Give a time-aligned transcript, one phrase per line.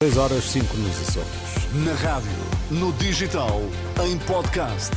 [0.00, 1.74] 6 horas 5 nos Açores.
[1.84, 2.30] Na rádio,
[2.70, 3.60] no digital,
[4.06, 4.92] em podcast.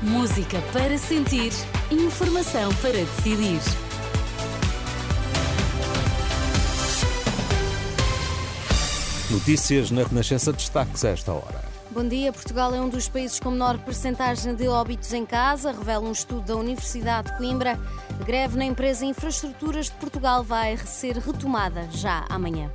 [0.00, 1.52] Música para sentir,
[1.90, 3.60] informação para decidir.
[9.30, 11.62] Notícias na Renascença destaques a esta hora.
[11.90, 12.32] Bom dia.
[12.32, 16.46] Portugal é um dos países com menor percentagem de óbitos em casa, revela um estudo
[16.46, 17.78] da Universidade de Coimbra.
[18.18, 22.70] A greve na empresa Infraestruturas de Portugal vai ser retomada já amanhã.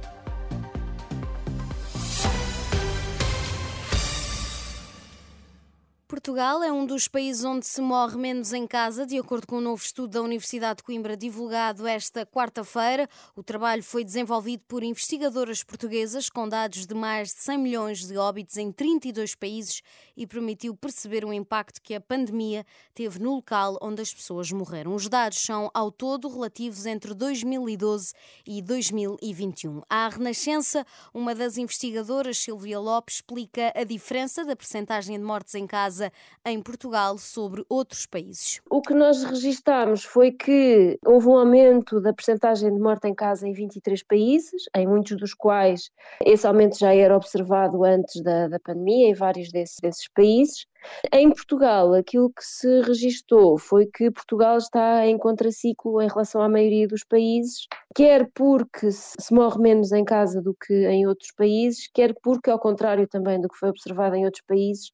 [6.07, 9.61] Portugal é um dos países onde se morre menos em casa, de acordo com um
[9.61, 13.09] novo estudo da Universidade de Coimbra divulgado esta quarta-feira.
[13.36, 18.18] O trabalho foi desenvolvido por investigadoras portuguesas com dados de mais de 100 milhões de
[18.18, 19.82] óbitos em 32 países
[20.15, 22.63] e permitiu perceber o impacto que a pandemia
[22.93, 24.93] teve no local onde as pessoas morreram.
[24.93, 28.13] Os dados são ao todo relativos entre 2012
[28.46, 29.82] e 2021.
[29.89, 35.65] A Renascença, uma das investigadoras, Silvia Lopes, explica a diferença da percentagem de mortes em
[35.65, 36.11] casa casa
[36.45, 38.61] em Portugal sobre outros países.
[38.69, 43.47] O que nós registámos foi que houve um aumento da percentagem de morte em casa
[43.47, 45.89] em 23 países, em muitos dos quais
[46.23, 50.67] esse aumento já era observado antes da, da pandemia, em vários desses, desses países.
[51.14, 56.50] Em Portugal, aquilo que se registou foi que Portugal está em contraciclo em relação à
[56.50, 61.89] maioria dos países, quer porque se morre menos em casa do que em outros países,
[61.94, 64.92] quer porque, ao contrário também do que foi observado em outros países,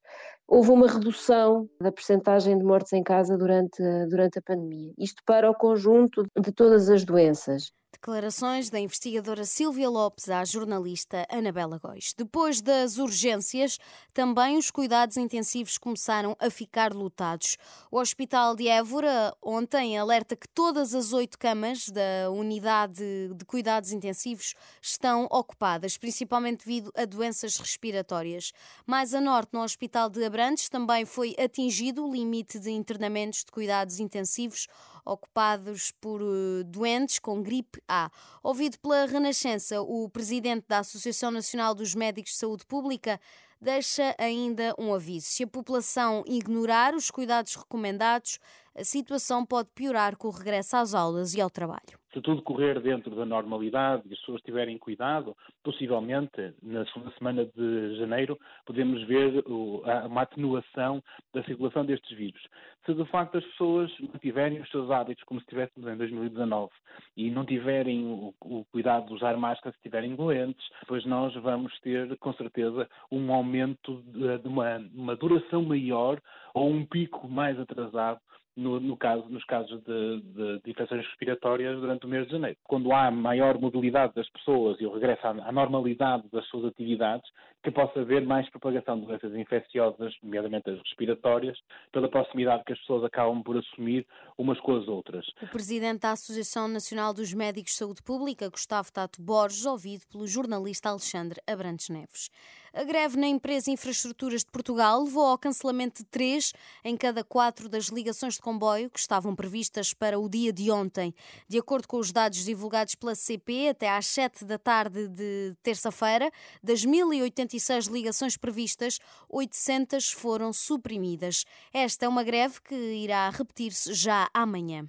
[0.48, 4.92] houve uma redução da percentagem de mortes em casa durante, durante a pandemia.
[4.98, 7.72] Isto para o conjunto de todas as doenças.
[8.02, 12.16] Declarações da investigadora Silvia Lopes à jornalista Anabela Góis.
[12.17, 13.77] Depois das urgências,
[14.11, 17.58] também os cuidados intensivos começaram a ficar lotados.
[17.91, 23.03] O Hospital de Évora ontem alerta que todas as oito camas da unidade
[23.35, 28.52] de cuidados intensivos estão ocupadas, principalmente devido a doenças respiratórias.
[28.83, 33.52] Mais a norte, no Hospital de Abrantes, também foi atingido o limite de internamentos de
[33.52, 34.65] cuidados intensivos
[35.05, 38.09] ocupados por uh, doentes com gripe A.
[38.41, 43.19] Ouvido pela Renascença, o presidente da Associação Nacional dos Médicos de Saúde Pública
[43.61, 45.27] deixa ainda um aviso.
[45.27, 48.39] Se a população ignorar os cuidados recomendados,
[48.76, 52.80] a situação pode piorar com o regresso às aulas e ao trabalho se tudo correr
[52.82, 59.02] dentro da normalidade e as pessoas tiverem cuidado, possivelmente na segunda semana de janeiro podemos
[59.08, 61.02] ver uma atenuação
[61.33, 62.42] da circulação destes vírus.
[62.86, 66.71] Se de facto as pessoas mantiverem os seus hábitos como se estivéssemos em 2019
[67.16, 68.05] e não tiverem
[68.42, 73.32] o, cuidado de usar máscara se estiverem doentes, depois nós vamos ter com certeza um
[73.32, 76.20] aumento de, de uma, uma duração maior
[76.54, 78.20] ou um pico mais atrasado
[78.56, 82.58] no, no caso, nos casos de, de, de, infecções respiratórias durante o mês de janeiro.
[82.64, 87.30] Quando há maior mobilidade das pessoas e o regresso à, à normalidade das suas atividades,
[87.64, 91.58] que possa haver mais propagação de doenças infecciosas, nomeadamente as respiratórias,
[91.92, 94.06] pela proximidade que as pessoas acabam por assumir
[94.38, 95.26] umas com as outras.
[95.42, 100.28] O presidente da Associação Nacional dos Médicos de Saúde Pública, Gustavo Tato Borges, ouvido pelo
[100.28, 102.30] jornalista Alexandre Abrantes Neves.
[102.73, 106.54] A greve na empresa Infraestruturas de Portugal levou ao cancelamento de três
[106.86, 111.13] em cada quatro das ligações de comboio que estavam previstas para o dia de ontem.
[111.47, 116.31] De acordo com os dados divulgados pela CP, até às 7 da tarde de terça-feira,
[116.61, 118.97] das 1086 ligações previstas,
[119.29, 121.45] 800 foram suprimidas.
[121.71, 124.87] Esta é uma greve que irá repetir-se já amanhã.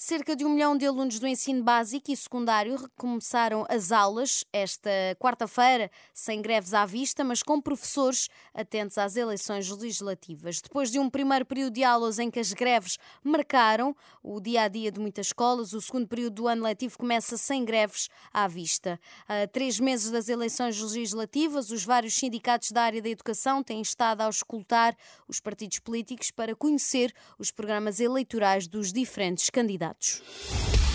[0.00, 4.88] Cerca de um milhão de alunos do ensino básico e secundário recomeçaram as aulas esta
[5.18, 10.60] quarta-feira, sem greves à vista, mas com professores atentos às eleições legislativas.
[10.60, 13.92] Depois de um primeiro período de aulas em que as greves marcaram
[14.22, 17.64] o dia a dia de muitas escolas, o segundo período do ano letivo começa sem
[17.64, 19.00] greves à vista.
[19.26, 24.20] A três meses das eleições legislativas, os vários sindicatos da área da educação têm estado
[24.20, 30.87] a escutar os partidos políticos para conhecer os programas eleitorais dos diferentes candidatos dados.